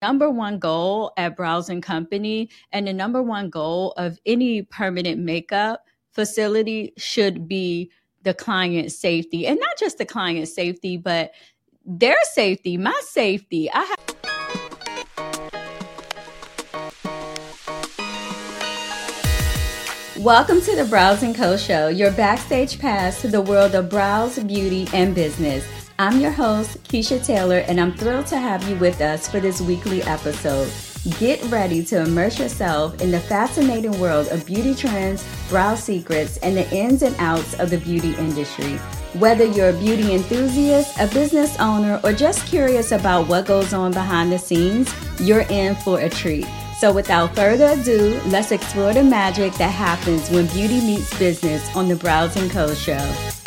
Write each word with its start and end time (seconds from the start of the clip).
number 0.00 0.30
one 0.30 0.58
goal 0.58 1.12
at 1.16 1.36
Brows 1.36 1.68
and 1.68 1.82
Company 1.82 2.48
and 2.72 2.86
the 2.86 2.92
number 2.92 3.22
one 3.22 3.50
goal 3.50 3.92
of 3.96 4.18
any 4.24 4.62
permanent 4.62 5.20
makeup 5.20 5.84
facility 6.12 6.92
should 6.96 7.48
be 7.48 7.90
the 8.22 8.34
client 8.34 8.92
safety 8.92 9.46
and 9.46 9.58
not 9.58 9.78
just 9.78 9.98
the 9.98 10.04
client 10.04 10.48
safety 10.48 10.96
but 10.96 11.32
their 11.84 12.16
safety 12.32 12.76
my 12.76 12.98
safety 13.04 13.70
i 13.72 13.80
have 13.80 13.98
Welcome 20.18 20.60
to 20.62 20.74
the 20.74 20.84
Brows 20.84 21.22
and 21.22 21.34
Co 21.34 21.56
show, 21.56 21.86
your 21.86 22.10
backstage 22.10 22.80
pass 22.80 23.20
to 23.20 23.28
the 23.28 23.40
world 23.40 23.76
of 23.76 23.88
brows, 23.88 24.36
beauty, 24.40 24.88
and 24.92 25.14
business. 25.14 25.64
I'm 26.00 26.20
your 26.20 26.30
host, 26.30 26.80
Kechia 26.84 27.24
Taylor, 27.26 27.58
and 27.66 27.80
I'm 27.80 27.92
thrilled 27.92 28.28
to 28.28 28.38
have 28.38 28.62
you 28.68 28.76
with 28.76 29.00
us 29.00 29.26
for 29.26 29.40
this 29.40 29.60
weekly 29.60 30.00
episode. 30.04 30.70
Get 31.18 31.42
ready 31.50 31.84
to 31.86 32.02
immerse 32.02 32.38
yourself 32.38 33.02
in 33.02 33.10
the 33.10 33.18
fascinating 33.18 33.98
world 33.98 34.28
of 34.28 34.46
beauty 34.46 34.76
trends, 34.76 35.26
brow 35.48 35.74
secrets, 35.74 36.36
and 36.36 36.56
the 36.56 36.70
ins 36.72 37.02
and 37.02 37.16
outs 37.18 37.58
of 37.58 37.70
the 37.70 37.78
beauty 37.78 38.14
industry. 38.14 38.76
Whether 39.14 39.44
you're 39.44 39.70
a 39.70 39.80
beauty 39.80 40.14
enthusiast, 40.14 41.00
a 41.00 41.08
business 41.08 41.58
owner, 41.58 42.00
or 42.04 42.12
just 42.12 42.46
curious 42.46 42.92
about 42.92 43.26
what 43.26 43.46
goes 43.46 43.72
on 43.72 43.90
behind 43.90 44.30
the 44.30 44.38
scenes, 44.38 44.94
you're 45.18 45.46
in 45.50 45.74
for 45.74 45.98
a 45.98 46.08
treat. 46.08 46.46
So, 46.78 46.92
without 46.92 47.34
further 47.34 47.70
ado, 47.70 48.20
let's 48.26 48.52
explore 48.52 48.94
the 48.94 49.02
magic 49.02 49.52
that 49.54 49.72
happens 49.72 50.30
when 50.30 50.46
beauty 50.46 50.80
meets 50.80 51.18
business 51.18 51.74
on 51.74 51.88
the 51.88 51.96
Brows 51.96 52.36
and 52.36 52.48
Co. 52.52 52.72
Show. 52.72 53.37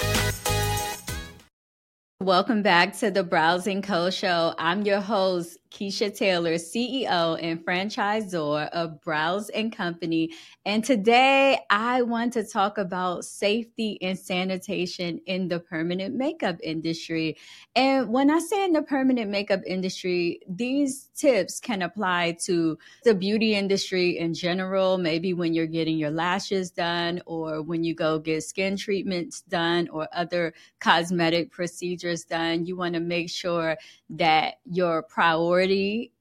Welcome 2.21 2.61
back 2.61 2.95
to 2.99 3.09
the 3.09 3.23
Brows 3.23 3.65
and 3.65 3.83
Co 3.83 4.11
show. 4.11 4.53
I'm 4.59 4.83
your 4.83 5.01
host, 5.01 5.57
Kechia 5.71 6.15
Taylor, 6.15 6.55
CEO 6.55 7.41
and 7.41 7.65
franchisor 7.65 8.69
of 8.69 9.01
Brows 9.01 9.49
and 9.49 9.75
Company. 9.75 10.31
And 10.65 10.83
today 10.83 11.59
I 11.69 12.01
want 12.01 12.33
to 12.33 12.43
talk 12.43 12.77
about 12.77 13.25
safety 13.25 13.97
and 14.01 14.19
sanitation 14.19 15.19
in 15.25 15.47
the 15.47 15.59
permanent 15.59 16.13
makeup 16.13 16.57
industry. 16.61 17.37
And 17.75 18.09
when 18.09 18.29
I 18.29 18.39
say 18.39 18.65
in 18.65 18.73
the 18.73 18.81
permanent 18.81 19.31
makeup 19.31 19.61
industry, 19.65 20.41
these 20.47 21.09
tips 21.15 21.59
can 21.59 21.81
apply 21.81 22.37
to 22.43 22.77
the 23.03 23.15
beauty 23.15 23.55
industry 23.55 24.17
in 24.17 24.33
general, 24.33 24.97
maybe 24.97 25.33
when 25.33 25.53
you're 25.53 25.67
getting 25.67 25.97
your 25.97 26.11
lashes 26.11 26.69
done 26.69 27.21
or 27.25 27.61
when 27.61 27.83
you 27.83 27.95
go 27.95 28.19
get 28.19 28.43
skin 28.43 28.75
treatments 28.75 29.41
done 29.41 29.87
or 29.89 30.07
other 30.11 30.53
cosmetic 30.79 31.51
procedures 31.51 32.25
done. 32.25 32.65
You 32.65 32.75
want 32.75 32.93
to 32.95 32.99
make 32.99 33.29
sure 33.29 33.77
that 34.09 34.55
your 34.65 35.03
priority 35.61 36.11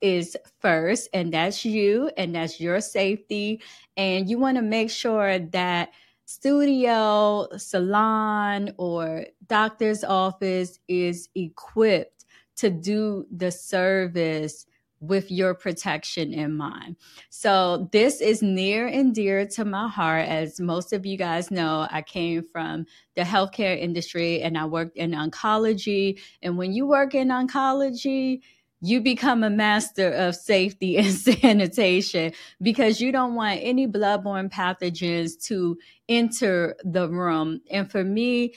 is 0.00 0.36
first, 0.60 1.08
and 1.12 1.32
that's 1.32 1.64
you, 1.64 2.10
and 2.16 2.34
that's 2.34 2.60
your 2.60 2.80
safety. 2.80 3.60
And 3.96 4.28
you 4.28 4.38
want 4.38 4.56
to 4.56 4.62
make 4.62 4.90
sure 4.90 5.38
that 5.38 5.90
studio, 6.24 7.48
salon, 7.56 8.72
or 8.78 9.26
doctor's 9.46 10.04
office 10.04 10.78
is 10.88 11.28
equipped 11.34 12.24
to 12.56 12.70
do 12.70 13.26
the 13.34 13.50
service 13.50 14.66
with 15.00 15.30
your 15.30 15.54
protection 15.54 16.34
in 16.34 16.56
mind. 16.56 16.96
So, 17.30 17.88
this 17.90 18.20
is 18.20 18.42
near 18.42 18.86
and 18.86 19.14
dear 19.14 19.46
to 19.46 19.64
my 19.64 19.88
heart. 19.88 20.28
As 20.28 20.60
most 20.60 20.92
of 20.92 21.06
you 21.06 21.16
guys 21.16 21.50
know, 21.50 21.88
I 21.90 22.02
came 22.02 22.44
from 22.52 22.86
the 23.16 23.22
healthcare 23.22 23.78
industry 23.78 24.42
and 24.42 24.58
I 24.58 24.66
worked 24.66 24.98
in 24.98 25.12
oncology. 25.12 26.20
And 26.42 26.58
when 26.58 26.72
you 26.72 26.86
work 26.86 27.14
in 27.14 27.28
oncology, 27.28 28.40
you 28.80 29.00
become 29.00 29.44
a 29.44 29.50
master 29.50 30.10
of 30.10 30.34
safety 30.34 30.96
and 30.98 31.12
sanitation 31.12 32.32
because 32.62 33.00
you 33.00 33.12
don't 33.12 33.34
want 33.34 33.60
any 33.62 33.86
bloodborne 33.86 34.50
pathogens 34.50 35.42
to 35.46 35.76
enter 36.08 36.76
the 36.84 37.08
room. 37.08 37.60
And 37.70 37.90
for 37.90 38.04
me, 38.04 38.54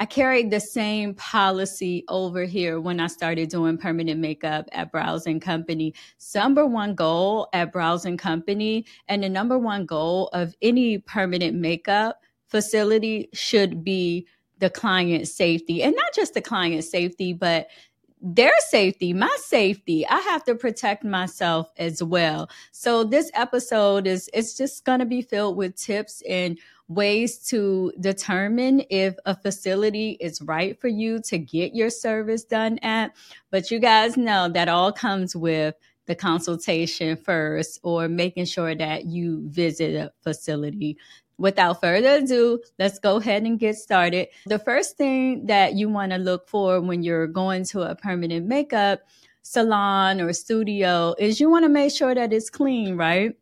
I 0.00 0.06
carried 0.06 0.50
the 0.50 0.60
same 0.60 1.14
policy 1.14 2.04
over 2.08 2.44
here 2.44 2.80
when 2.80 2.98
I 2.98 3.06
started 3.06 3.48
doing 3.48 3.78
permanent 3.78 4.20
makeup 4.20 4.68
at 4.72 4.90
Brows 4.90 5.26
and 5.26 5.40
Company. 5.40 5.94
Number 6.34 6.66
one 6.66 6.94
goal 6.94 7.48
at 7.52 7.72
Brows 7.72 8.04
and 8.04 8.18
Company 8.18 8.86
and 9.08 9.22
the 9.22 9.28
number 9.28 9.56
one 9.56 9.86
goal 9.86 10.28
of 10.32 10.54
any 10.60 10.98
permanent 10.98 11.56
makeup 11.56 12.20
facility 12.48 13.28
should 13.32 13.84
be 13.84 14.26
the 14.58 14.70
client 14.70 15.28
safety 15.28 15.82
and 15.82 15.94
not 15.94 16.12
just 16.14 16.34
the 16.34 16.40
client 16.40 16.84
safety, 16.84 17.32
but 17.32 17.68
their 18.24 18.54
safety, 18.70 19.12
my 19.12 19.36
safety. 19.38 20.06
I 20.08 20.18
have 20.20 20.44
to 20.44 20.54
protect 20.54 21.04
myself 21.04 21.70
as 21.76 22.02
well. 22.02 22.48
So 22.72 23.04
this 23.04 23.30
episode 23.34 24.06
is 24.06 24.30
it's 24.32 24.56
just 24.56 24.86
going 24.86 25.00
to 25.00 25.04
be 25.04 25.20
filled 25.20 25.58
with 25.58 25.76
tips 25.76 26.22
and 26.26 26.58
ways 26.88 27.38
to 27.48 27.92
determine 28.00 28.82
if 28.88 29.14
a 29.26 29.36
facility 29.36 30.16
is 30.20 30.40
right 30.40 30.80
for 30.80 30.88
you 30.88 31.20
to 31.20 31.36
get 31.36 31.74
your 31.74 31.90
service 31.90 32.44
done 32.44 32.78
at. 32.78 33.12
But 33.50 33.70
you 33.70 33.78
guys 33.78 34.16
know 34.16 34.48
that 34.48 34.68
all 34.68 34.90
comes 34.90 35.36
with 35.36 35.74
the 36.06 36.14
consultation 36.14 37.16
first 37.16 37.78
or 37.82 38.08
making 38.08 38.46
sure 38.46 38.74
that 38.74 39.04
you 39.06 39.42
visit 39.48 39.94
a 39.94 40.12
facility. 40.22 40.96
Without 41.38 41.80
further 41.80 42.16
ado, 42.16 42.60
let's 42.78 42.98
go 42.98 43.16
ahead 43.16 43.42
and 43.42 43.58
get 43.58 43.76
started. 43.76 44.28
The 44.46 44.58
first 44.58 44.96
thing 44.96 45.46
that 45.46 45.74
you 45.74 45.88
want 45.88 46.12
to 46.12 46.18
look 46.18 46.48
for 46.48 46.80
when 46.80 47.02
you're 47.02 47.26
going 47.26 47.64
to 47.66 47.82
a 47.82 47.94
permanent 47.94 48.46
makeup 48.46 49.00
salon 49.42 50.20
or 50.20 50.32
studio 50.32 51.14
is 51.18 51.40
you 51.40 51.50
want 51.50 51.64
to 51.64 51.68
make 51.68 51.92
sure 51.92 52.14
that 52.14 52.32
it's 52.32 52.50
clean, 52.50 52.96
right? 52.96 53.30
You 53.30 53.34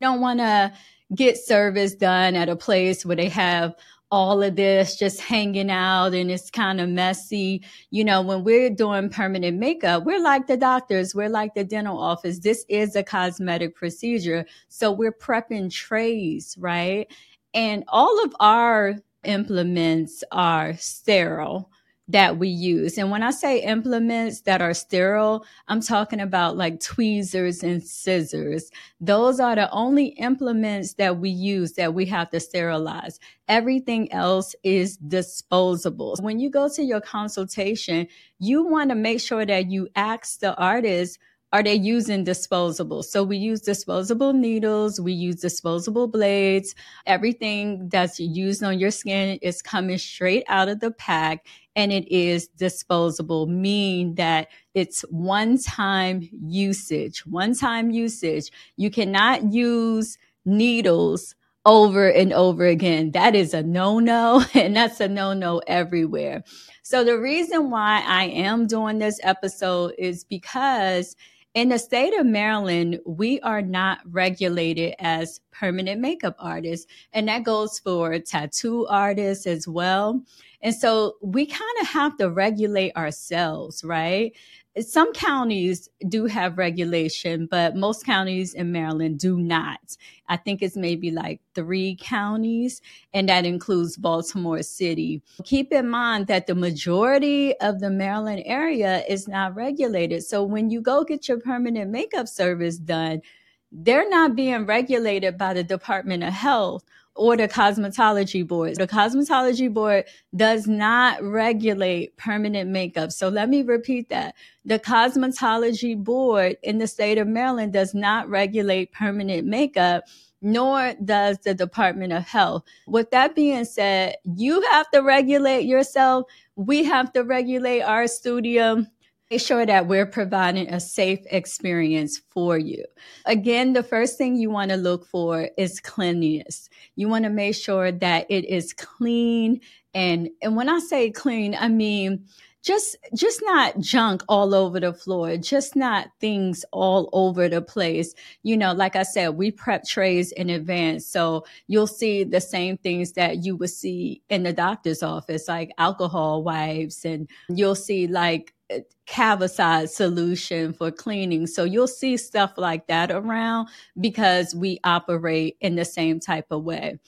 don't 0.00 0.20
want 0.20 0.40
to 0.40 0.72
get 1.14 1.36
service 1.36 1.94
done 1.94 2.34
at 2.34 2.48
a 2.48 2.56
place 2.56 3.04
where 3.04 3.16
they 3.16 3.28
have 3.28 3.74
all 4.12 4.42
of 4.42 4.56
this 4.56 4.96
just 4.96 5.20
hanging 5.20 5.70
out 5.70 6.14
and 6.14 6.30
it's 6.30 6.50
kind 6.50 6.80
of 6.80 6.88
messy. 6.88 7.62
You 7.90 8.04
know, 8.04 8.22
when 8.22 8.42
we're 8.42 8.70
doing 8.70 9.08
permanent 9.08 9.58
makeup, 9.58 10.04
we're 10.04 10.20
like 10.20 10.48
the 10.48 10.56
doctors, 10.56 11.14
we're 11.14 11.28
like 11.28 11.54
the 11.54 11.64
dental 11.64 11.98
office. 11.98 12.40
This 12.40 12.64
is 12.68 12.96
a 12.96 13.04
cosmetic 13.04 13.76
procedure. 13.76 14.46
So 14.68 14.90
we're 14.90 15.12
prepping 15.12 15.72
trays, 15.72 16.56
right? 16.58 17.06
And 17.54 17.84
all 17.88 18.24
of 18.24 18.34
our 18.40 18.96
implements 19.24 20.24
are 20.32 20.74
sterile 20.76 21.70
that 22.10 22.38
we 22.38 22.48
use. 22.48 22.98
And 22.98 23.10
when 23.10 23.22
I 23.22 23.30
say 23.30 23.62
implements 23.62 24.40
that 24.42 24.60
are 24.60 24.74
sterile, 24.74 25.44
I'm 25.68 25.80
talking 25.80 26.20
about 26.20 26.56
like 26.56 26.80
tweezers 26.80 27.62
and 27.62 27.82
scissors. 27.82 28.70
Those 29.00 29.38
are 29.38 29.54
the 29.54 29.70
only 29.70 30.06
implements 30.06 30.94
that 30.94 31.18
we 31.18 31.30
use 31.30 31.74
that 31.74 31.94
we 31.94 32.06
have 32.06 32.30
to 32.30 32.40
sterilize. 32.40 33.20
Everything 33.46 34.12
else 34.12 34.56
is 34.64 34.96
disposable. 34.96 36.16
When 36.20 36.40
you 36.40 36.50
go 36.50 36.68
to 36.68 36.82
your 36.82 37.00
consultation, 37.00 38.08
you 38.40 38.64
want 38.66 38.90
to 38.90 38.96
make 38.96 39.20
sure 39.20 39.46
that 39.46 39.70
you 39.70 39.88
ask 39.94 40.40
the 40.40 40.56
artist 40.56 41.18
are 41.52 41.62
they 41.62 41.74
using 41.74 42.22
disposable? 42.22 43.02
So 43.02 43.24
we 43.24 43.36
use 43.36 43.60
disposable 43.60 44.32
needles, 44.32 45.00
we 45.00 45.12
use 45.12 45.36
disposable 45.36 46.06
blades. 46.06 46.74
Everything 47.06 47.88
that's 47.88 48.20
used 48.20 48.62
on 48.62 48.78
your 48.78 48.92
skin 48.92 49.38
is 49.42 49.60
coming 49.60 49.98
straight 49.98 50.44
out 50.48 50.68
of 50.68 50.80
the 50.80 50.92
pack 50.92 51.46
and 51.74 51.92
it 51.92 52.08
is 52.12 52.48
disposable, 52.48 53.46
meaning 53.46 54.14
that 54.16 54.48
it's 54.74 55.02
one 55.10 55.58
time 55.58 56.28
usage, 56.32 57.26
one 57.26 57.54
time 57.54 57.90
usage. 57.90 58.50
You 58.76 58.90
cannot 58.90 59.52
use 59.52 60.18
needles 60.44 61.34
over 61.66 62.08
and 62.08 62.32
over 62.32 62.64
again. 62.66 63.10
That 63.12 63.34
is 63.34 63.54
a 63.54 63.62
no 63.62 63.98
no, 63.98 64.44
and 64.54 64.76
that's 64.76 65.00
a 65.00 65.08
no 65.08 65.32
no 65.32 65.58
everywhere. 65.66 66.42
So, 66.82 67.04
the 67.04 67.18
reason 67.18 67.70
why 67.70 68.02
I 68.06 68.24
am 68.24 68.66
doing 68.66 68.98
this 68.98 69.20
episode 69.22 69.94
is 69.98 70.24
because 70.24 71.14
in 71.54 71.68
the 71.68 71.78
state 71.78 72.16
of 72.18 72.26
Maryland, 72.26 73.00
we 73.04 73.40
are 73.40 73.62
not 73.62 73.98
regulated 74.04 74.94
as 75.00 75.40
permanent 75.50 76.00
makeup 76.00 76.36
artists, 76.38 76.86
and 77.12 77.28
that 77.28 77.42
goes 77.42 77.78
for 77.80 78.16
tattoo 78.20 78.86
artists 78.86 79.46
as 79.46 79.66
well. 79.66 80.22
And 80.62 80.74
so 80.74 81.16
we 81.22 81.46
kind 81.46 81.80
of 81.80 81.88
have 81.88 82.16
to 82.18 82.30
regulate 82.30 82.94
ourselves, 82.96 83.82
right? 83.82 84.32
Some 84.78 85.12
counties 85.12 85.88
do 86.08 86.26
have 86.26 86.56
regulation, 86.56 87.48
but 87.50 87.74
most 87.74 88.06
counties 88.06 88.54
in 88.54 88.70
Maryland 88.70 89.18
do 89.18 89.36
not. 89.36 89.96
I 90.28 90.36
think 90.36 90.62
it's 90.62 90.76
maybe 90.76 91.10
like 91.10 91.40
three 91.56 91.96
counties, 92.00 92.80
and 93.12 93.28
that 93.28 93.44
includes 93.44 93.96
Baltimore 93.96 94.62
City. 94.62 95.22
Keep 95.42 95.72
in 95.72 95.88
mind 95.88 96.28
that 96.28 96.46
the 96.46 96.54
majority 96.54 97.58
of 97.58 97.80
the 97.80 97.90
Maryland 97.90 98.44
area 98.46 99.02
is 99.08 99.26
not 99.26 99.56
regulated. 99.56 100.22
So 100.22 100.44
when 100.44 100.70
you 100.70 100.80
go 100.80 101.02
get 101.02 101.26
your 101.26 101.40
permanent 101.40 101.90
makeup 101.90 102.28
service 102.28 102.78
done, 102.78 103.22
they're 103.72 104.08
not 104.08 104.34
being 104.34 104.66
regulated 104.66 105.38
by 105.38 105.54
the 105.54 105.64
Department 105.64 106.22
of 106.22 106.32
Health 106.32 106.84
or 107.14 107.36
the 107.36 107.48
cosmetology 107.48 108.46
board. 108.46 108.76
The 108.76 108.86
cosmetology 108.86 109.72
board 109.72 110.04
does 110.34 110.66
not 110.66 111.22
regulate 111.22 112.16
permanent 112.16 112.70
makeup. 112.70 113.12
So 113.12 113.28
let 113.28 113.48
me 113.48 113.62
repeat 113.62 114.08
that. 114.08 114.34
The 114.64 114.78
cosmetology 114.78 116.02
board 116.02 116.56
in 116.62 116.78
the 116.78 116.86
state 116.86 117.18
of 117.18 117.26
Maryland 117.26 117.72
does 117.72 117.94
not 117.94 118.28
regulate 118.28 118.92
permanent 118.92 119.46
makeup 119.46 120.04
nor 120.42 120.94
does 121.04 121.38
the 121.38 121.54
Department 121.54 122.12
of 122.12 122.26
Health. 122.26 122.64
With 122.86 123.10
that 123.10 123.34
being 123.34 123.64
said, 123.64 124.16
you 124.24 124.62
have 124.70 124.90
to 124.90 125.00
regulate 125.00 125.66
yourself. 125.66 126.24
We 126.56 126.84
have 126.84 127.12
to 127.12 127.22
regulate 127.24 127.82
our 127.82 128.06
studio 128.06 128.86
make 129.30 129.40
sure 129.40 129.64
that 129.64 129.86
we're 129.86 130.06
providing 130.06 130.68
a 130.72 130.80
safe 130.80 131.20
experience 131.30 132.20
for 132.30 132.58
you. 132.58 132.84
Again, 133.26 133.72
the 133.72 133.82
first 133.82 134.18
thing 134.18 134.36
you 134.36 134.50
want 134.50 134.70
to 134.70 134.76
look 134.76 135.06
for 135.06 135.48
is 135.56 135.80
cleanliness. 135.80 136.68
You 136.96 137.08
want 137.08 137.24
to 137.24 137.30
make 137.30 137.54
sure 137.54 137.92
that 137.92 138.26
it 138.28 138.44
is 138.46 138.72
clean 138.72 139.60
and 139.94 140.30
and 140.40 140.54
when 140.56 140.68
I 140.68 140.78
say 140.78 141.10
clean, 141.10 141.56
I 141.58 141.68
mean 141.68 142.26
just 142.62 142.96
just 143.14 143.40
not 143.44 143.78
junk 143.80 144.22
all 144.28 144.54
over 144.54 144.78
the 144.80 144.92
floor 144.92 145.36
just 145.36 145.74
not 145.76 146.08
things 146.20 146.64
all 146.72 147.08
over 147.12 147.48
the 147.48 147.62
place 147.62 148.14
you 148.42 148.56
know 148.56 148.72
like 148.72 148.96
i 148.96 149.02
said 149.02 149.30
we 149.30 149.50
prep 149.50 149.84
trays 149.84 150.32
in 150.32 150.50
advance 150.50 151.06
so 151.06 151.44
you'll 151.68 151.86
see 151.86 152.22
the 152.22 152.40
same 152.40 152.76
things 152.78 153.12
that 153.12 153.44
you 153.44 153.56
would 153.56 153.70
see 153.70 154.22
in 154.28 154.42
the 154.42 154.52
doctor's 154.52 155.02
office 155.02 155.48
like 155.48 155.70
alcohol 155.78 156.42
wipes 156.42 157.04
and 157.04 157.28
you'll 157.48 157.74
see 157.74 158.06
like 158.06 158.54
uh, 158.72 158.78
Cavicide 159.06 159.88
solution 159.88 160.72
for 160.72 160.92
cleaning. 160.92 161.48
So 161.48 161.64
you'll 161.64 161.88
see 161.88 162.16
stuff 162.16 162.52
like 162.56 162.86
that 162.86 163.10
around 163.10 163.68
because 164.00 164.54
we 164.54 164.78
operate 164.84 165.56
in 165.60 165.74
the 165.74 165.84
same 165.84 166.20
type 166.20 166.46
of 166.52 166.62
way. 166.62 167.00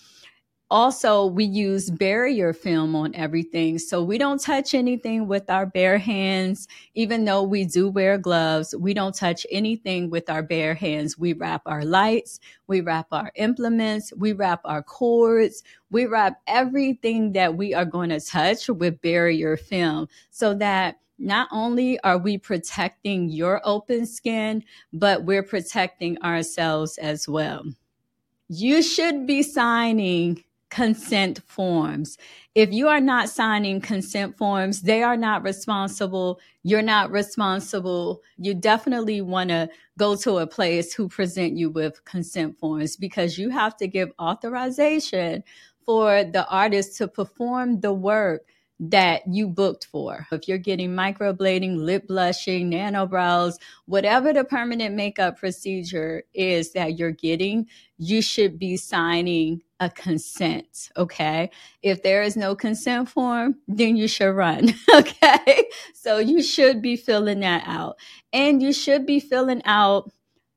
Also, 0.73 1.27
we 1.27 1.45
use 1.45 1.91
barrier 1.91 2.55
film 2.55 2.97
on 2.97 3.15
everything. 3.15 3.79
So 3.79 4.03
we 4.03 4.17
don't 4.17 4.41
touch 4.41 4.73
anything 4.73 5.29
with 5.29 5.51
our 5.51 5.67
bare 5.67 5.99
hands. 5.99 6.67
Even 6.95 7.27
though 7.27 7.43
we 7.43 7.67
do 7.67 7.91
wear 7.91 8.17
gloves, 8.17 8.75
we 8.75 8.95
don't 8.95 9.15
touch 9.15 9.47
anything 9.51 10.09
with 10.09 10.31
our 10.31 10.43
bare 10.43 10.73
hands. 10.73 11.19
We 11.19 11.35
wrap 11.35 11.61
our 11.67 11.85
lights, 11.85 12.41
we 12.69 12.81
wrap 12.81 13.09
our 13.13 13.31
implements, 13.35 14.15
we 14.17 14.33
wrap 14.33 14.63
our 14.65 14.83
cords, 14.83 15.63
we 15.91 16.07
wrap 16.07 16.41
everything 16.47 17.33
that 17.33 17.55
we 17.55 17.75
are 17.75 17.85
going 17.85 18.09
to 18.09 18.19
touch 18.19 18.71
with 18.71 19.03
barrier 19.03 19.59
film 19.59 20.09
so 20.31 20.55
that 20.55 21.01
not 21.19 21.49
only 21.53 22.01
are 22.01 22.17
we 22.17 22.39
protecting 22.39 23.29
your 23.29 23.61
open 23.65 24.07
skin, 24.07 24.65
but 24.91 25.27
we're 25.27 25.43
protecting 25.43 26.17
ourselves 26.23 26.97
as 26.97 27.29
well. 27.29 27.63
You 28.49 28.83
should 28.83 29.27
be 29.27 29.43
signing 29.43 30.43
consent 30.73 31.39
forms. 31.47 32.17
If 32.55 32.73
you 32.73 32.89
are 32.89 33.01
not 33.01 33.29
signing 33.29 33.83
consent 33.83 34.39
forms, 34.39 34.81
they 34.81 35.03
are 35.03 35.19
not 35.19 35.43
responsible. 35.43 36.41
You're 36.63 36.81
not 36.81 37.11
responsible. 37.11 38.23
You 38.39 38.55
definitely 38.55 39.21
want 39.21 39.51
to 39.51 39.69
go 39.99 40.17
to 40.17 40.39
a 40.39 40.47
place 40.47 40.95
who 40.95 41.11
present 41.11 41.59
you 41.59 41.69
with 41.69 42.03
consent 42.07 42.59
forms 42.59 42.97
because 42.97 43.37
you 43.37 43.51
have 43.51 43.77
to 43.77 43.87
give 43.87 44.13
authorization 44.19 45.45
for 45.85 46.25
the 46.25 46.49
artist 46.49 46.97
to 46.97 47.07
perform 47.07 47.81
the 47.81 47.93
work 47.93 48.47
that 48.91 49.23
you 49.29 49.47
booked 49.47 49.87
for. 49.87 50.27
If 50.33 50.49
you're 50.49 50.59
getting 50.59 50.91
microblading, 50.91 51.77
lip 51.77 52.09
blushing, 52.09 52.69
nano 52.69 53.07
brows, 53.07 53.59
whatever 53.87 54.33
the 54.33 54.43
permanent 54.43 54.97
makeup 54.97 55.39
procedure 55.39 56.25
is 56.35 56.73
that 56.73 56.99
you're 56.99 57.13
getting, 57.13 57.69
you 57.97 58.21
should 58.21 58.59
be 58.59 58.77
signing 58.77 59.63
a 59.79 59.89
consent. 59.89 60.91
Okay. 60.97 61.51
If 61.83 62.03
there 62.03 62.25
is 62.25 62.37
no 62.37 62.57
consent 62.57 63.09
form, 63.09 63.57
then 63.69 63.97
you 63.97 64.09
should 64.09 64.33
run. 64.33 64.75
Okay. 64.95 65.65
So 65.95 66.19
you 66.19 66.43
should 66.43 66.83
be 66.83 66.97
filling 66.97 67.41
that 67.41 67.65
out 67.67 67.97
and 68.33 68.63
you 68.63 68.73
should 68.73 69.07
be 69.07 69.21
filling 69.21 69.63
out 69.65 70.11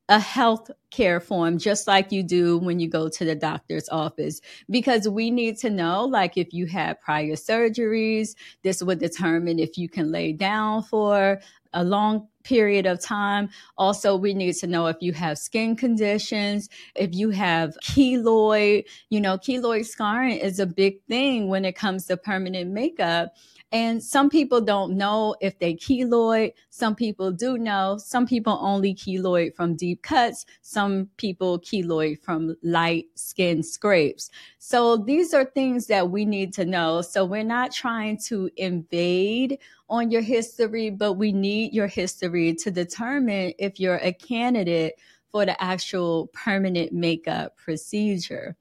a 0.09 0.19
health 0.19 0.69
care 0.91 1.19
form 1.19 1.57
just 1.57 1.87
like 1.87 2.11
you 2.11 2.21
do 2.21 2.57
when 2.59 2.79
you 2.79 2.87
go 2.87 3.09
to 3.09 3.25
the 3.25 3.35
doctor's 3.35 3.89
office 3.89 4.39
because 4.69 5.09
we 5.09 5.31
need 5.31 5.57
to 5.57 5.69
know 5.69 6.05
like 6.05 6.37
if 6.37 6.53
you 6.53 6.67
had 6.67 6.99
prior 7.01 7.33
surgeries 7.33 8.35
this 8.61 8.83
would 8.83 8.99
determine 8.99 9.57
if 9.59 9.77
you 9.77 9.89
can 9.89 10.11
lay 10.11 10.31
down 10.31 10.83
for 10.83 11.39
a 11.73 11.83
long 11.83 12.27
period 12.43 12.85
of 12.85 13.01
time. 13.01 13.49
Also 13.77 14.15
we 14.15 14.33
need 14.33 14.53
to 14.53 14.67
know 14.67 14.87
if 14.87 14.97
you 15.01 15.11
have 15.13 15.37
skin 15.37 15.75
conditions 15.75 16.69
if 16.95 17.13
you 17.13 17.29
have 17.31 17.75
keloid. 17.83 18.85
You 19.09 19.21
know 19.21 19.37
keloid 19.37 19.85
scarring 19.85 20.37
is 20.37 20.59
a 20.59 20.65
big 20.65 21.03
thing 21.07 21.49
when 21.49 21.65
it 21.65 21.75
comes 21.75 22.05
to 22.05 22.17
permanent 22.17 22.71
makeup 22.71 23.33
and 23.75 24.01
some 24.01 24.29
people 24.29 24.61
don't 24.61 24.95
know 24.95 25.35
if 25.41 25.59
they 25.59 25.73
keloid. 25.73 26.53
Some 26.69 26.95
people 26.95 27.33
do 27.33 27.57
know. 27.57 27.97
Some 27.97 28.25
people 28.25 28.57
only 28.61 28.95
keloid 28.95 29.53
from 29.53 29.75
deep 29.75 30.01
cuts. 30.01 30.45
Some 30.61 31.09
people 31.17 31.59
keloid 31.59 32.23
from 32.23 32.55
light 32.63 33.07
skin 33.15 33.63
scrapes. 33.63 34.31
So 34.59 34.95
these 34.95 35.33
are 35.33 35.43
things 35.43 35.87
that 35.87 36.09
we 36.09 36.23
need 36.23 36.53
to 36.53 36.63
know. 36.63 37.01
So 37.01 37.25
we're 37.25 37.43
not 37.43 37.73
trying 37.73 38.17
to 38.27 38.49
invade 38.55 39.59
on 39.89 40.09
your 40.09 40.21
history, 40.21 40.89
but 40.89 41.15
we 41.15 41.33
need 41.33 41.73
your 41.73 41.87
history 41.87 42.53
to 42.53 42.71
determine 42.71 43.51
if 43.59 43.77
you're 43.77 43.99
a 44.01 44.13
candidate 44.13 44.93
for 45.33 45.45
the 45.45 45.61
actual 45.61 46.27
permanent 46.27 46.93
makeup 46.93 47.57
procedure. 47.57 48.55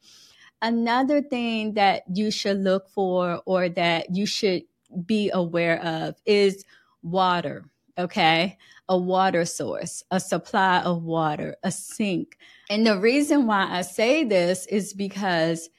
Another 0.60 1.22
thing 1.22 1.74
that 1.74 2.02
you 2.12 2.32
should 2.32 2.64
look 2.64 2.88
for 2.88 3.42
or 3.46 3.68
that 3.68 4.12
you 4.12 4.26
should 4.26 4.64
be 5.06 5.30
aware 5.32 5.82
of 5.82 6.16
is 6.26 6.64
water. 7.02 7.64
Okay. 7.96 8.58
A 8.88 8.98
water 8.98 9.44
source, 9.44 10.02
a 10.10 10.20
supply 10.20 10.80
of 10.80 11.04
water, 11.04 11.56
a 11.62 11.70
sink. 11.70 12.36
And 12.68 12.86
the 12.86 12.98
reason 12.98 13.46
why 13.46 13.66
I 13.70 13.82
say 13.82 14.24
this 14.24 14.66
is 14.66 14.92
because 14.92 15.70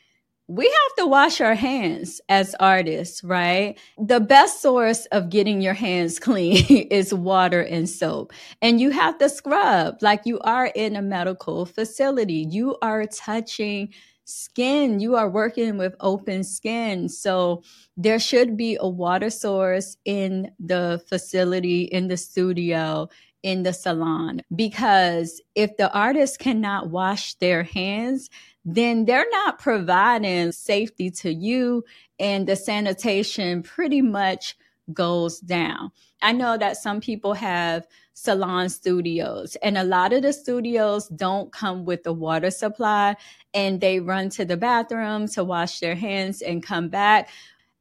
we 0.47 0.65
have 0.65 0.95
to 0.97 1.07
wash 1.07 1.41
our 1.41 1.56
hands 1.56 2.21
as 2.29 2.56
artists, 2.59 3.23
right? 3.23 3.79
The 3.97 4.19
best 4.19 4.62
source 4.62 5.07
of 5.07 5.29
getting 5.29 5.61
your 5.61 5.73
hands 5.73 6.19
clean 6.19 6.88
is 6.91 7.13
water 7.13 7.61
and 7.61 7.89
soap. 7.89 8.31
And 8.61 8.79
you 8.79 8.91
have 8.91 9.18
to 9.18 9.29
scrub 9.29 9.97
like 10.01 10.21
you 10.25 10.39
are 10.41 10.68
in 10.68 10.95
a 10.95 11.01
medical 11.01 11.65
facility. 11.65 12.47
You 12.50 12.77
are 12.81 13.06
touching 13.07 13.94
skin. 14.25 15.00
You 15.00 15.16
are 15.16 15.30
working 15.30 15.77
with 15.77 15.95
open 16.00 16.44
skin. 16.44 17.07
So 17.10 17.63
there 17.95 18.19
should 18.19 18.57
be 18.57 18.77
a 18.80 18.88
water 18.88 19.30
source 19.30 19.98
in 20.06 20.51
the 20.60 21.01
facility, 21.07 21.83
in 21.83 22.07
the 22.07 22.18
studio, 22.18 23.07
in 23.44 23.63
the 23.63 23.74
salon. 23.74 24.42
Because 24.54 25.42
if 25.54 25.77
the 25.77 25.92
artist 25.94 26.39
cannot 26.39 26.89
wash 26.89 27.35
their 27.35 27.64
hands, 27.64 28.30
then 28.66 29.06
they're 29.06 29.30
not 29.31 29.59
providing 29.59 30.52
safety 30.52 31.11
to 31.11 31.31
you 31.31 31.83
and 32.19 32.47
the 32.47 32.56
sanitation 32.56 33.61
pretty 33.61 34.02
much 34.02 34.57
goes 34.94 35.40
down. 35.40 35.92
I 36.21 36.31
know 36.31 36.57
that 36.57 36.78
some 36.78 37.02
people 37.02 37.33
have 37.33 37.88
salon 38.16 38.69
studios 38.69 39.57
and 39.62 39.78
a 39.78 39.84
lot 39.84 40.14
of 40.14 40.22
the 40.22 40.31
studios 40.31 41.10
don't 41.10 41.52
come 41.52 41.84
with 41.84 42.04
the 42.04 42.14
water 42.14 42.50
supply 42.50 43.16
and 43.54 43.81
they 43.81 44.00
run 44.00 44.30
to 44.30 44.45
the 44.45 44.56
bathroom 44.56 45.28
to 45.28 45.44
wash 45.44 45.81
their 45.81 45.95
hands 45.95 46.42
and 46.42 46.64
come 46.64 46.88
back. 46.88 47.30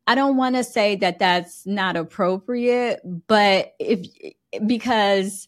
I 0.09 0.17
don't 0.17 0.37
want 0.37 0.57
to 0.57 0.64
say 0.64 0.97
that 0.97 1.21
that's 1.21 1.64
not 1.67 1.97
appropriate, 1.97 3.00
but 3.29 3.75
if 3.79 4.07
because 4.67 5.47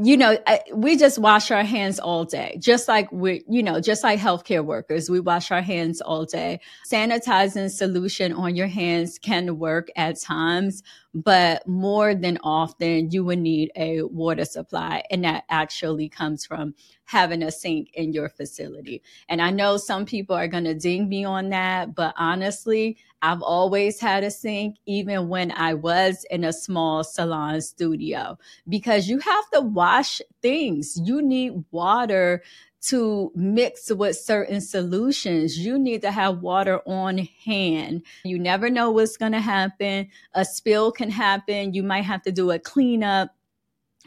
you 0.00 0.16
know, 0.16 0.38
we 0.72 0.96
just 0.96 1.18
wash 1.18 1.50
our 1.50 1.64
hands 1.64 1.98
all 1.98 2.24
day, 2.24 2.56
just 2.60 2.88
like 2.88 3.10
we, 3.10 3.44
you 3.48 3.62
know, 3.62 3.80
just 3.80 4.04
like 4.04 4.20
healthcare 4.20 4.64
workers, 4.64 5.10
we 5.10 5.20
wash 5.20 5.50
our 5.50 5.62
hands 5.62 6.00
all 6.00 6.24
day. 6.24 6.60
Sanitizing 6.90 7.70
solution 7.70 8.32
on 8.32 8.54
your 8.54 8.68
hands 8.68 9.18
can 9.18 9.58
work 9.58 9.88
at 9.96 10.20
times, 10.20 10.82
but 11.14 11.66
more 11.66 12.14
than 12.14 12.38
often 12.44 13.10
you 13.10 13.24
would 13.24 13.40
need 13.40 13.70
a 13.76 14.02
water 14.02 14.44
supply. 14.44 15.02
And 15.10 15.24
that 15.24 15.44
actually 15.48 16.08
comes 16.08 16.46
from 16.46 16.74
having 17.08 17.42
a 17.42 17.50
sink 17.50 17.88
in 17.94 18.12
your 18.12 18.28
facility. 18.28 19.02
And 19.30 19.40
I 19.40 19.50
know 19.50 19.78
some 19.78 20.04
people 20.04 20.36
are 20.36 20.46
going 20.46 20.64
to 20.64 20.74
ding 20.74 21.08
me 21.08 21.24
on 21.24 21.48
that, 21.48 21.94
but 21.94 22.12
honestly, 22.18 22.98
I've 23.22 23.40
always 23.40 23.98
had 23.98 24.24
a 24.24 24.30
sink, 24.30 24.76
even 24.84 25.28
when 25.28 25.50
I 25.52 25.72
was 25.72 26.26
in 26.30 26.44
a 26.44 26.52
small 26.52 27.02
salon 27.02 27.62
studio, 27.62 28.38
because 28.68 29.08
you 29.08 29.20
have 29.20 29.50
to 29.54 29.62
wash 29.62 30.20
things. 30.42 31.00
You 31.02 31.22
need 31.22 31.64
water 31.70 32.42
to 32.80 33.32
mix 33.34 33.90
with 33.90 34.16
certain 34.16 34.60
solutions. 34.60 35.58
You 35.58 35.78
need 35.78 36.02
to 36.02 36.10
have 36.10 36.42
water 36.42 36.80
on 36.86 37.26
hand. 37.44 38.02
You 38.22 38.38
never 38.38 38.68
know 38.68 38.90
what's 38.90 39.16
going 39.16 39.32
to 39.32 39.40
happen. 39.40 40.10
A 40.34 40.44
spill 40.44 40.92
can 40.92 41.10
happen. 41.10 41.72
You 41.72 41.82
might 41.82 42.04
have 42.04 42.22
to 42.22 42.32
do 42.32 42.50
a 42.50 42.58
cleanup 42.58 43.34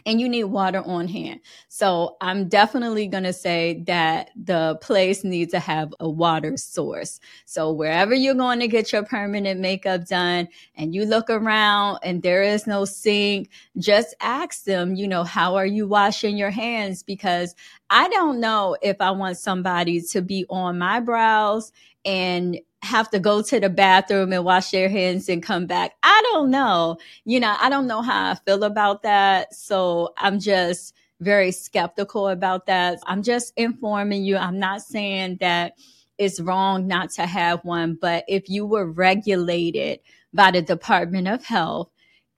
and 0.05 0.19
you 0.19 0.27
need 0.27 0.45
water 0.45 0.81
on 0.85 1.07
hand. 1.07 1.41
So 1.67 2.17
I'm 2.21 2.47
definitely 2.47 3.07
going 3.07 3.23
to 3.23 3.33
say 3.33 3.83
that 3.87 4.31
the 4.35 4.77
place 4.81 5.23
needs 5.23 5.51
to 5.51 5.59
have 5.59 5.93
a 5.99 6.09
water 6.09 6.57
source. 6.57 7.19
So 7.45 7.71
wherever 7.71 8.13
you're 8.13 8.33
going 8.33 8.59
to 8.59 8.67
get 8.67 8.91
your 8.91 9.03
permanent 9.03 9.59
makeup 9.59 10.05
done 10.05 10.47
and 10.75 10.93
you 10.93 11.05
look 11.05 11.29
around 11.29 11.99
and 12.03 12.21
there 12.21 12.43
is 12.43 12.67
no 12.67 12.85
sink, 12.85 13.49
just 13.77 14.15
ask 14.21 14.63
them, 14.63 14.95
you 14.95 15.07
know, 15.07 15.23
how 15.23 15.55
are 15.55 15.65
you 15.65 15.87
washing 15.87 16.37
your 16.37 16.51
hands? 16.51 17.03
Because 17.03 17.55
I 17.89 18.09
don't 18.09 18.39
know 18.39 18.77
if 18.81 18.97
I 18.99 19.11
want 19.11 19.37
somebody 19.37 20.01
to 20.01 20.21
be 20.21 20.45
on 20.49 20.77
my 20.77 20.99
brows 20.99 21.71
and 22.05 22.59
have 22.83 23.09
to 23.11 23.19
go 23.19 23.41
to 23.41 23.59
the 23.59 23.69
bathroom 23.69 24.33
and 24.33 24.43
wash 24.43 24.71
their 24.71 24.89
hands 24.89 25.29
and 25.29 25.43
come 25.43 25.67
back. 25.67 25.93
I 26.03 26.21
don't 26.31 26.49
know. 26.49 26.97
You 27.25 27.39
know, 27.39 27.55
I 27.59 27.69
don't 27.69 27.87
know 27.87 28.01
how 28.01 28.31
I 28.31 28.35
feel 28.35 28.63
about 28.63 29.03
that. 29.03 29.53
So 29.53 30.13
I'm 30.17 30.39
just 30.39 30.95
very 31.19 31.51
skeptical 31.51 32.27
about 32.27 32.65
that. 32.65 32.99
I'm 33.05 33.21
just 33.21 33.53
informing 33.55 34.23
you. 34.23 34.37
I'm 34.37 34.57
not 34.59 34.81
saying 34.81 35.37
that 35.41 35.73
it's 36.17 36.39
wrong 36.39 36.87
not 36.87 37.11
to 37.11 37.25
have 37.25 37.63
one, 37.63 37.97
but 37.99 38.25
if 38.27 38.49
you 38.49 38.65
were 38.65 38.85
regulated 38.85 39.99
by 40.33 40.51
the 40.51 40.61
Department 40.61 41.27
of 41.27 41.43
Health, 41.43 41.89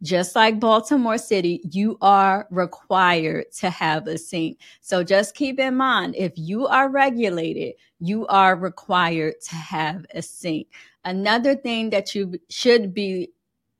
just 0.04 0.36
like 0.36 0.60
Baltimore 0.60 1.18
City, 1.18 1.62
you 1.72 1.98
are 2.02 2.46
required 2.52 3.52
to 3.60 3.70
have 3.70 4.06
a 4.08 4.18
sink. 4.18 4.60
So 4.82 5.04
just 5.04 5.34
keep 5.34 5.60
in 5.60 5.76
mind, 5.76 6.16
if 6.18 6.34
you 6.36 6.68
are 6.68 6.90
regulated, 6.90 7.76
you 8.00 8.28
are 8.28 8.56
required 8.56 9.36
to 9.50 9.56
have 9.56 10.06
a 10.14 10.22
sink. 10.22 10.68
Another 11.06 11.56
thing 11.56 11.90
that 11.92 12.14
you 12.14 12.36
should 12.50 12.94
be 12.94 13.30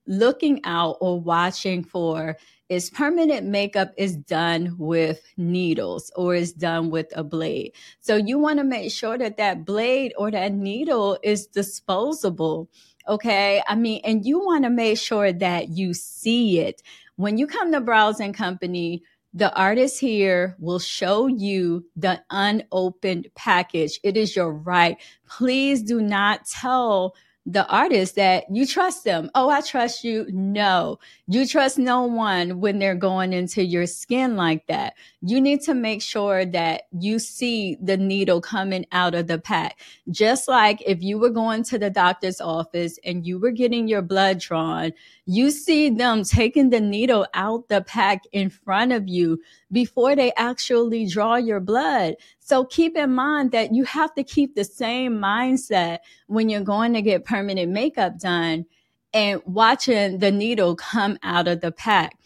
looking 0.08 0.60
out 0.66 0.98
or 1.02 1.20
watching 1.20 1.84
for 1.84 2.38
is 2.70 2.90
permanent 2.90 3.46
makeup 3.46 3.94
is 3.98 4.16
done 4.16 4.76
with 4.78 5.22
needles 5.38 6.12
or 6.16 6.34
is 6.36 6.54
done 6.54 6.90
with 6.90 7.08
a 7.16 7.24
blade. 7.24 7.74
So 8.00 8.16
you 8.16 8.40
want 8.40 8.58
to 8.60 8.64
make 8.64 8.92
sure 8.92 9.18
that 9.18 9.38
that 9.38 9.66
blade 9.66 10.14
or 10.18 10.32
that 10.32 10.54
needle 10.54 11.18
is 11.24 11.46
disposable. 11.48 12.70
Okay. 13.08 13.62
I 13.68 13.76
mean, 13.76 14.02
and 14.04 14.26
you 14.26 14.40
want 14.40 14.64
to 14.64 14.70
make 14.70 14.98
sure 14.98 15.34
that 15.34 15.70
you 15.70 15.94
see 15.94 16.60
it. 16.60 16.82
When 17.16 17.38
you 17.38 17.48
come 17.48 17.72
to 17.72 17.82
Brows 17.82 18.20
and 18.20 18.34
Company, 18.34 19.04
the 19.34 19.54
artist 19.56 20.00
here 20.00 20.56
will 20.60 20.80
show 20.80 21.28
you 21.28 21.86
the 21.96 22.22
unopened 22.30 23.28
package. 23.36 24.00
It 24.04 24.16
is 24.16 24.36
your 24.36 24.54
right. 24.54 24.98
Please 25.28 25.82
do 25.82 26.02
not 26.02 26.46
tell 26.46 27.16
the 27.46 27.68
artist 27.68 28.16
that 28.16 28.46
you 28.50 28.66
trust 28.66 29.04
them. 29.04 29.30
Oh, 29.36 29.50
I 29.50 29.60
trust 29.60 30.04
you. 30.04 30.26
No, 30.32 31.00
you 31.28 31.46
trust 31.46 31.78
no 31.78 32.04
one 32.04 32.62
when 32.62 32.80
they're 32.80 32.96
going 32.96 33.34
into 33.34 33.66
your 33.66 33.86
skin 33.86 34.38
like 34.38 34.66
that. 34.68 34.94
You 35.22 35.42
need 35.42 35.62
to 35.64 35.74
make 35.74 36.02
sure 36.02 36.46
that 36.46 36.84
you 36.98 37.20
see 37.20 37.78
the 37.82 37.98
needle 37.98 38.40
coming 38.40 38.86
out 38.94 39.14
of 39.14 39.28
the 39.28 39.40
pack. 39.40 39.80
Just 40.10 40.48
like 40.48 40.82
if 40.86 41.04
you 41.04 41.20
were 41.20 41.30
going 41.30 41.64
to 41.66 41.78
the 41.78 41.90
doctor's 41.90 42.40
office 42.40 42.98
and 43.04 43.26
you 43.28 43.40
were 43.40 43.52
getting 43.52 43.90
your 43.90 44.02
blood 44.02 44.40
drawn, 44.40 44.94
you 45.26 45.52
see 45.52 45.90
them 45.90 46.24
taking 46.24 46.70
the 46.70 46.82
needle 46.82 47.28
out 47.34 47.68
the 47.68 47.82
pack 47.82 48.24
in 48.32 48.50
front 48.50 48.94
of 48.94 49.08
you 49.08 49.40
before 49.74 50.16
they 50.16 50.32
actually 50.38 51.06
draw 51.08 51.36
your 51.36 51.60
blood. 51.60 52.16
So 52.40 52.64
keep 52.64 52.96
in 52.96 53.14
mind 53.14 53.52
that 53.52 53.74
you 53.74 53.84
have 53.84 54.14
to 54.16 54.24
keep 54.24 54.56
the 54.56 54.64
same 54.64 55.18
mindset 55.18 56.00
when 56.28 56.48
you're 56.48 56.62
going 56.62 56.94
to 56.94 57.02
get 57.02 57.26
permanent 57.26 57.72
makeup 57.72 58.20
done 58.20 58.66
and 59.14 59.42
watching 59.46 60.20
the 60.20 60.32
needle 60.32 60.76
come 60.76 61.18
out 61.24 61.48
of 61.48 61.62
the 61.62 61.72
pack. 61.72 62.18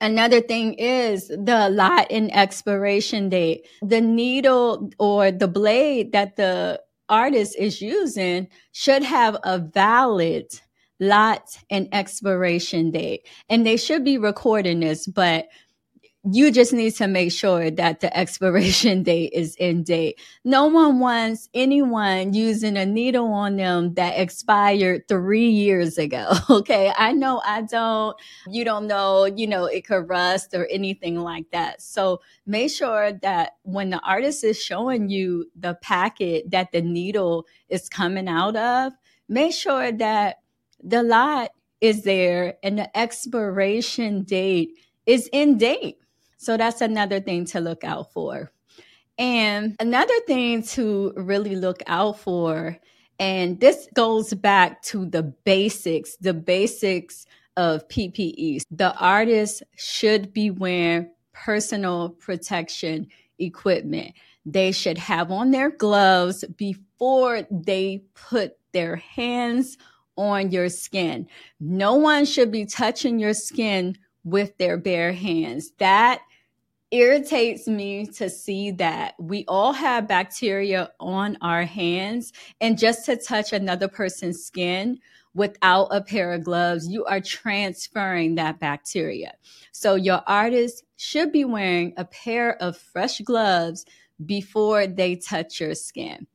Another 0.00 0.40
thing 0.40 0.74
is 0.74 1.28
the 1.28 1.68
lot 1.70 2.06
and 2.10 2.34
expiration 2.34 3.28
date. 3.28 3.66
The 3.82 4.00
needle 4.00 4.90
or 4.98 5.30
the 5.30 5.48
blade 5.48 6.12
that 6.12 6.36
the 6.36 6.82
artist 7.08 7.56
is 7.58 7.80
using 7.80 8.48
should 8.72 9.04
have 9.04 9.36
a 9.44 9.58
valid 9.58 10.60
lot 10.98 11.56
and 11.70 11.88
expiration 11.92 12.90
date. 12.90 13.26
And 13.48 13.66
they 13.66 13.76
should 13.76 14.04
be 14.04 14.18
recording 14.18 14.80
this, 14.80 15.06
but 15.06 15.48
you 16.30 16.52
just 16.52 16.72
need 16.72 16.92
to 16.92 17.08
make 17.08 17.32
sure 17.32 17.68
that 17.68 17.98
the 17.98 18.16
expiration 18.16 19.02
date 19.04 19.32
is 19.32 19.56
in 19.56 19.82
date. 19.82 20.20
No 20.44 20.66
one 20.66 21.00
wants 21.00 21.48
anyone 21.52 22.32
using 22.32 22.76
a 22.76 22.86
needle 22.86 23.26
on 23.32 23.56
them 23.56 23.94
that 23.94 24.18
expired 24.20 25.08
three 25.08 25.48
years 25.48 25.98
ago. 25.98 26.32
Okay. 26.50 26.92
I 26.96 27.12
know 27.12 27.40
I 27.44 27.62
don't, 27.62 28.16
you 28.46 28.64
don't 28.64 28.86
know, 28.86 29.24
you 29.24 29.46
know, 29.46 29.64
it 29.64 29.84
could 29.86 30.08
rust 30.08 30.54
or 30.54 30.66
anything 30.66 31.16
like 31.18 31.50
that. 31.50 31.80
So 31.82 32.20
make 32.46 32.70
sure 32.70 33.12
that 33.22 33.52
when 33.62 33.90
the 33.90 33.98
artist 34.00 34.44
is 34.44 34.62
showing 34.62 35.08
you 35.08 35.50
the 35.58 35.74
packet 35.74 36.50
that 36.50 36.70
the 36.72 36.82
needle 36.82 37.46
is 37.68 37.88
coming 37.88 38.28
out 38.28 38.54
of, 38.54 38.92
make 39.28 39.54
sure 39.54 39.90
that 39.92 40.40
the 40.82 41.02
lot 41.02 41.50
is 41.80 42.02
there 42.04 42.56
and 42.62 42.78
the 42.78 42.96
expiration 42.96 44.22
date 44.22 44.70
is 45.06 45.28
in 45.32 45.58
date 45.58 45.96
so 46.42 46.56
that's 46.56 46.80
another 46.80 47.20
thing 47.20 47.44
to 47.46 47.60
look 47.60 47.84
out 47.84 48.12
for. 48.12 48.50
And 49.16 49.76
another 49.78 50.18
thing 50.26 50.64
to 50.74 51.12
really 51.14 51.54
look 51.54 51.84
out 51.86 52.18
for, 52.18 52.76
and 53.20 53.60
this 53.60 53.86
goes 53.94 54.34
back 54.34 54.82
to 54.82 55.06
the 55.06 55.22
basics, 55.22 56.16
the 56.16 56.34
basics 56.34 57.26
of 57.56 57.86
PPE. 57.86 58.64
The 58.72 58.92
artist 58.96 59.62
should 59.76 60.32
be 60.32 60.50
wearing 60.50 61.10
personal 61.32 62.08
protection 62.08 63.06
equipment. 63.38 64.14
They 64.44 64.72
should 64.72 64.98
have 64.98 65.30
on 65.30 65.52
their 65.52 65.70
gloves 65.70 66.44
before 66.56 67.46
they 67.52 68.02
put 68.14 68.56
their 68.72 68.96
hands 68.96 69.78
on 70.16 70.50
your 70.50 70.68
skin. 70.68 71.28
No 71.60 71.94
one 71.94 72.24
should 72.24 72.50
be 72.50 72.66
touching 72.66 73.20
your 73.20 73.34
skin 73.34 73.96
with 74.24 74.56
their 74.58 74.76
bare 74.76 75.12
hands. 75.12 75.70
That 75.78 76.22
irritates 76.92 77.66
me 77.66 78.06
to 78.06 78.28
see 78.28 78.70
that 78.70 79.14
we 79.18 79.44
all 79.48 79.72
have 79.72 80.06
bacteria 80.06 80.92
on 81.00 81.38
our 81.40 81.64
hands 81.64 82.32
and 82.60 82.78
just 82.78 83.06
to 83.06 83.16
touch 83.16 83.52
another 83.52 83.88
person's 83.88 84.44
skin 84.44 85.00
without 85.34 85.88
a 85.90 86.02
pair 86.02 86.34
of 86.34 86.44
gloves, 86.44 86.86
you 86.88 87.04
are 87.06 87.20
transferring 87.20 88.34
that 88.34 88.60
bacteria. 88.60 89.32
So 89.72 89.94
your 89.94 90.22
artist 90.26 90.84
should 90.96 91.32
be 91.32 91.46
wearing 91.46 91.94
a 91.96 92.04
pair 92.04 92.62
of 92.62 92.76
fresh 92.76 93.20
gloves 93.20 93.86
before 94.26 94.86
they 94.86 95.16
touch 95.16 95.60
your 95.60 95.74
skin. 95.74 96.26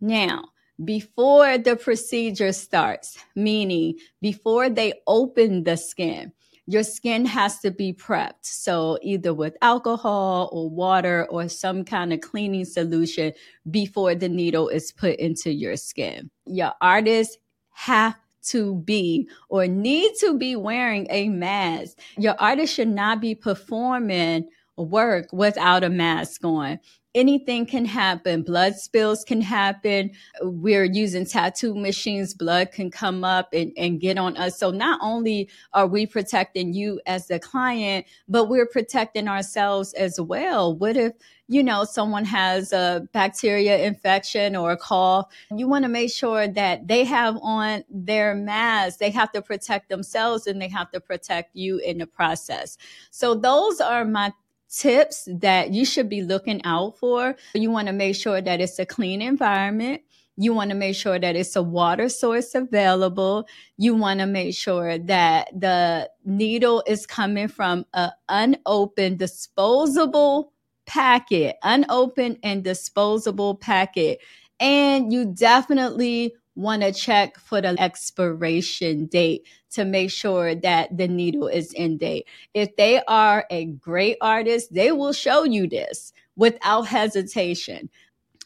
Now, 0.00 0.44
before 0.82 1.58
the 1.58 1.76
procedure 1.76 2.52
starts, 2.52 3.18
meaning 3.34 3.98
before 4.22 4.70
they 4.70 4.94
open 5.06 5.64
the 5.64 5.76
skin, 5.76 6.32
your 6.68 6.82
skin 6.82 7.24
has 7.24 7.60
to 7.60 7.70
be 7.70 7.94
prepped. 7.94 8.42
So 8.42 8.98
either 9.00 9.32
with 9.32 9.56
alcohol 9.62 10.50
or 10.52 10.68
water 10.68 11.26
or 11.30 11.48
some 11.48 11.82
kind 11.82 12.12
of 12.12 12.20
cleaning 12.20 12.66
solution 12.66 13.32
before 13.70 14.14
the 14.14 14.28
needle 14.28 14.68
is 14.68 14.92
put 14.92 15.16
into 15.16 15.50
your 15.50 15.76
skin. 15.76 16.30
Your 16.44 16.74
artists 16.82 17.38
have 17.70 18.16
to 18.48 18.74
be 18.84 19.30
or 19.48 19.66
need 19.66 20.12
to 20.20 20.36
be 20.36 20.56
wearing 20.56 21.06
a 21.08 21.30
mask. 21.30 21.98
Your 22.18 22.34
artist 22.38 22.74
should 22.74 22.88
not 22.88 23.22
be 23.22 23.34
performing 23.34 24.46
work 24.76 25.32
without 25.32 25.82
a 25.82 25.88
mask 25.88 26.44
on 26.44 26.78
anything 27.18 27.66
can 27.66 27.84
happen. 27.84 28.42
Blood 28.42 28.76
spills 28.76 29.24
can 29.24 29.40
happen. 29.40 30.12
We're 30.40 30.84
using 30.84 31.26
tattoo 31.26 31.74
machines. 31.74 32.32
Blood 32.32 32.70
can 32.70 32.90
come 32.90 33.24
up 33.24 33.48
and, 33.52 33.72
and 33.76 34.00
get 34.00 34.18
on 34.18 34.36
us. 34.36 34.58
So 34.58 34.70
not 34.70 35.00
only 35.02 35.48
are 35.72 35.88
we 35.88 36.06
protecting 36.06 36.72
you 36.72 37.00
as 37.06 37.26
the 37.26 37.40
client, 37.40 38.06
but 38.28 38.48
we're 38.48 38.66
protecting 38.66 39.26
ourselves 39.26 39.92
as 39.94 40.20
well. 40.20 40.76
What 40.76 40.96
if, 40.96 41.12
you 41.48 41.64
know, 41.64 41.82
someone 41.82 42.24
has 42.24 42.72
a 42.72 43.08
bacteria 43.12 43.78
infection 43.78 44.54
or 44.54 44.70
a 44.70 44.76
cough? 44.76 45.26
You 45.50 45.66
want 45.66 45.82
to 45.84 45.88
make 45.88 46.12
sure 46.12 46.46
that 46.46 46.86
they 46.86 47.04
have 47.04 47.36
on 47.42 47.82
their 47.90 48.36
mask. 48.36 49.00
They 49.00 49.10
have 49.10 49.32
to 49.32 49.42
protect 49.42 49.88
themselves 49.88 50.46
and 50.46 50.62
they 50.62 50.68
have 50.68 50.92
to 50.92 51.00
protect 51.00 51.56
you 51.56 51.78
in 51.78 51.98
the 51.98 52.06
process. 52.06 52.78
So 53.10 53.34
those 53.34 53.80
are 53.80 54.04
my 54.04 54.32
tips 54.70 55.28
that 55.30 55.72
you 55.72 55.84
should 55.84 56.08
be 56.08 56.22
looking 56.22 56.60
out 56.64 56.98
for. 56.98 57.36
You 57.54 57.70
want 57.70 57.88
to 57.88 57.92
make 57.92 58.16
sure 58.16 58.40
that 58.40 58.60
it's 58.60 58.78
a 58.78 58.86
clean 58.86 59.22
environment. 59.22 60.02
You 60.36 60.54
want 60.54 60.70
to 60.70 60.76
make 60.76 60.94
sure 60.94 61.18
that 61.18 61.34
it's 61.34 61.56
a 61.56 61.62
water 61.62 62.08
source 62.08 62.54
available. 62.54 63.48
You 63.76 63.96
want 63.96 64.20
to 64.20 64.26
make 64.26 64.54
sure 64.54 64.96
that 64.96 65.48
the 65.58 66.08
needle 66.24 66.84
is 66.86 67.06
coming 67.06 67.48
from 67.48 67.86
an 67.92 68.12
unopened, 68.28 69.18
disposable 69.18 70.52
packet, 70.86 71.56
unopened 71.64 72.38
and 72.44 72.62
disposable 72.62 73.56
packet. 73.56 74.20
And 74.60 75.12
you 75.12 75.24
definitely 75.26 76.34
want 76.58 76.82
to 76.82 76.92
check 76.92 77.38
for 77.38 77.60
the 77.60 77.80
expiration 77.80 79.06
date 79.06 79.46
to 79.70 79.84
make 79.84 80.10
sure 80.10 80.54
that 80.56 80.96
the 80.96 81.06
needle 81.06 81.46
is 81.46 81.72
in 81.72 81.96
date. 81.98 82.26
If 82.52 82.74
they 82.76 83.00
are 83.06 83.46
a 83.50 83.66
great 83.66 84.16
artist, 84.20 84.74
they 84.74 84.90
will 84.90 85.12
show 85.12 85.44
you 85.44 85.68
this 85.68 86.12
without 86.36 86.82
hesitation 86.82 87.88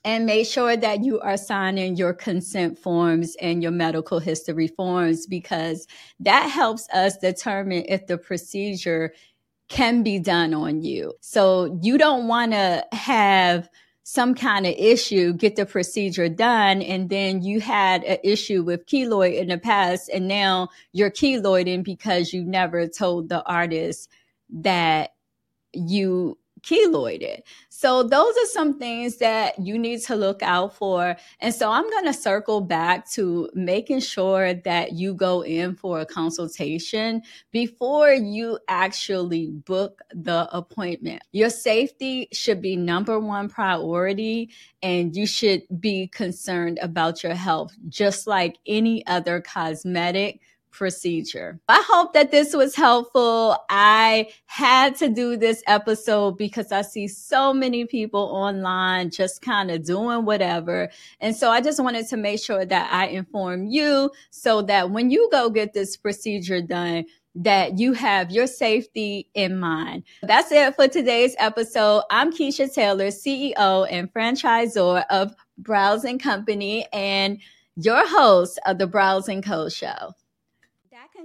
and 0.05 0.27
make 0.27 0.47
sure 0.47 0.77
that 0.77 1.05
you 1.05 1.21
are 1.21 1.37
signing 1.37 1.97
your 1.97 2.13
consent 2.13 2.79
forms 2.79 3.37
and 3.41 3.63
your 3.63 3.73
medical 3.73 4.19
history 4.19 4.69
forms 4.69 5.27
because 5.27 5.87
that 6.21 6.51
helps 6.51 6.89
us 6.91 7.17
determine 7.19 7.85
if 7.89 8.07
the 8.07 8.19
procedure 8.19 9.13
can 9.69 10.03
be 10.03 10.19
done 10.19 10.53
on 10.53 10.83
you. 10.83 11.15
So 11.21 11.79
you 11.83 11.97
don't 11.97 12.29
want 12.29 12.53
to 12.53 12.85
have 12.93 13.71
some 14.05 14.35
kind 14.35 14.67
of 14.67 14.75
issue, 14.77 15.33
get 15.33 15.57
the 15.57 15.67
procedure 15.67 16.29
done, 16.29 16.83
and 16.83 17.09
then 17.09 17.43
you 17.43 17.61
had 17.61 18.03
an 18.05 18.19
issue 18.25 18.63
with 18.63 18.87
keloid 18.87 19.37
in 19.37 19.49
the 19.49 19.59
past, 19.59 20.11
and 20.13 20.27
now 20.27 20.69
you're 20.93 21.11
keloiding 21.11 21.85
because 21.85 22.33
you 22.33 22.45
never 22.45 22.87
told 22.89 23.29
the 23.29 23.45
artist 23.45 24.09
that 24.51 25.13
you 25.73 26.37
keloided. 26.63 27.43
So 27.69 28.03
those 28.03 28.35
are 28.37 28.47
some 28.47 28.79
things 28.79 29.17
that 29.17 29.59
you 29.59 29.79
need 29.79 30.01
to 30.03 30.15
look 30.15 30.43
out 30.43 30.77
for. 30.77 31.17
And 31.41 31.55
so 31.55 31.71
I'm 31.71 31.89
going 31.91 32.05
to 32.05 32.13
circle 32.13 32.61
back 32.61 33.11
to 33.13 33.51
making 33.55 34.01
sure 34.01 34.55
that 34.55 34.93
you 34.93 35.15
go 35.15 35.43
in 35.43 35.75
for 35.75 36.01
a 36.01 36.07
consultation 36.07 37.23
before 37.51 38.13
you 38.13 38.59
actually 38.69 39.49
book 39.49 40.01
the 40.15 40.49
appointment. 40.53 41.23
Your 41.33 41.51
safety 41.51 42.29
should 42.33 42.63
be 42.63 42.77
number 42.77 43.19
one 43.19 43.49
priority 43.49 44.51
and 44.83 45.17
you 45.17 45.27
should 45.27 45.63
be 45.81 46.07
concerned 46.09 46.79
about 46.83 47.23
your 47.23 47.35
health 47.35 47.75
just 47.89 48.27
like 48.27 48.59
any 48.67 49.05
other 49.07 49.41
cosmetic 49.41 50.41
procedure. 50.73 51.61
I 51.69 51.83
hope 51.87 52.15
that 52.15 52.31
this 52.31 52.55
was 52.55 52.75
helpful. 52.75 53.57
I 53.71 54.31
had 54.47 54.97
to 54.97 55.09
do 55.09 55.37
this 55.37 55.63
episode 55.67 56.37
because 56.37 56.73
I 56.73 56.83
see 56.83 57.07
so 57.07 57.53
many 57.53 57.85
people 57.85 58.21
online 58.21 59.11
just 59.11 59.43
kind 59.43 59.71
of 59.71 59.85
doing 59.85 60.25
whatever. 60.25 60.91
And 61.21 61.37
so 61.37 61.51
I 61.51 61.61
just 61.61 61.83
wanted 61.83 62.09
to 62.09 62.17
make 62.17 62.43
sure 62.43 62.65
that 62.65 62.93
I 62.93 63.07
inform 63.07 63.67
you 63.67 64.11
so 64.31 64.63
that 64.63 64.91
when 64.91 65.11
you 65.11 65.29
go 65.31 65.51
get 65.51 65.75
this 65.75 65.97
procedure 65.97 66.63
done, 66.63 67.05
that 67.35 67.79
you 67.79 67.93
have 67.95 68.31
your 68.31 68.47
safety 68.47 69.29
in 69.35 69.59
mind. 69.59 70.03
That's 70.23 70.53
it 70.53 70.75
for 70.75 70.89
today's 70.89 71.35
episode. 71.39 72.03
I'm 72.11 72.33
Kechia 72.33 72.73
Taylor, 72.73 73.09
CEO 73.09 73.87
and 73.91 74.13
franchisor 74.13 75.05
of 75.09 75.35
Brows 75.57 76.05
and 76.05 76.23
Company 76.23 76.87
and 76.93 77.39
your 77.77 78.07
host 78.07 78.59
of 78.67 78.79
the 78.79 78.87
Brows 78.87 79.29
and 79.29 79.43
Co 79.43 79.69
show 79.71 80.15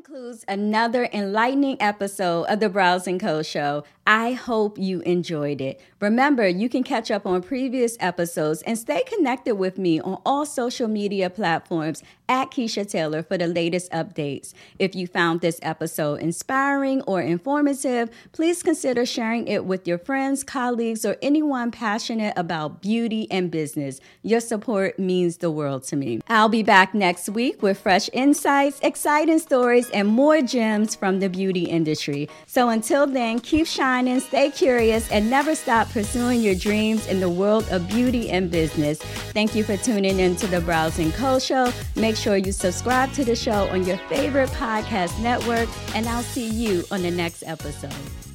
concludes 0.03 0.45
another 0.47 1.09
enlightening 1.11 1.75
episode 1.81 2.43
of 2.43 2.59
the 2.59 2.69
Brows 2.69 3.07
and 3.07 3.19
Co 3.19 3.41
Show. 3.41 3.83
I 4.05 4.33
hope 4.33 4.77
you 4.77 5.01
enjoyed 5.01 5.59
it. 5.59 5.81
Remember, 5.99 6.47
you 6.47 6.69
can 6.69 6.83
catch 6.83 7.09
up 7.09 7.25
on 7.25 7.41
previous 7.41 7.97
episodes 7.99 8.61
and 8.61 8.77
stay 8.77 9.03
connected 9.03 9.55
with 9.55 9.77
me 9.77 9.99
on 9.99 10.21
all 10.23 10.45
social 10.45 10.87
media 10.87 11.29
platforms 11.29 12.03
at 12.29 12.51
Kechia 12.51 12.89
Taylor 12.89 13.23
for 13.23 13.37
the 13.37 13.47
latest 13.47 13.91
updates. 13.91 14.53
If 14.79 14.95
you 14.95 15.07
found 15.07 15.41
this 15.41 15.59
episode 15.61 16.21
inspiring 16.21 17.01
or 17.01 17.21
informative, 17.21 18.09
please 18.31 18.63
consider 18.63 19.05
sharing 19.05 19.47
it 19.47 19.65
with 19.65 19.87
your 19.87 19.97
friends, 19.97 20.43
colleagues, 20.43 21.03
or 21.03 21.17
anyone 21.21 21.71
passionate 21.71 22.33
about 22.37 22.81
beauty 22.81 23.27
and 23.29 23.51
business. 23.51 23.99
Your 24.21 24.39
support 24.39 24.99
means 24.99 25.37
the 25.37 25.51
world 25.51 25.83
to 25.85 25.95
me. 25.95 26.21
I'll 26.29 26.49
be 26.49 26.63
back 26.63 26.93
next 26.93 27.27
week 27.29 27.61
with 27.61 27.79
fresh 27.79 28.09
insights, 28.13 28.79
exciting 28.81 29.39
stories, 29.39 29.86
and 29.91 30.07
more 30.07 30.41
gems 30.41 30.95
from 30.95 31.19
the 31.19 31.29
beauty 31.29 31.63
industry. 31.63 32.29
So 32.45 32.69
until 32.69 33.07
then, 33.07 33.39
keep 33.39 33.67
shining, 33.67 34.19
stay 34.19 34.51
curious, 34.51 35.09
and 35.11 35.29
never 35.29 35.55
stop 35.55 35.89
pursuing 35.89 36.41
your 36.41 36.55
dreams 36.55 37.07
in 37.07 37.19
the 37.19 37.29
world 37.29 37.67
of 37.71 37.87
beauty 37.87 38.29
and 38.29 38.51
business. 38.51 38.99
Thank 39.33 39.55
you 39.55 39.63
for 39.63 39.77
tuning 39.77 40.19
in 40.19 40.35
to 40.37 40.47
the 40.47 40.61
Brows 40.61 40.99
and 40.99 41.13
Co 41.13 41.39
Show. 41.39 41.71
Make 41.95 42.15
sure 42.15 42.37
you 42.37 42.51
subscribe 42.51 43.11
to 43.13 43.23
the 43.23 43.35
show 43.35 43.67
on 43.69 43.85
your 43.85 43.97
favorite 44.09 44.49
podcast 44.49 45.19
network, 45.21 45.69
and 45.95 46.07
I'll 46.07 46.23
see 46.23 46.47
you 46.47 46.83
on 46.91 47.01
the 47.01 47.11
next 47.11 47.43
episode. 47.45 48.26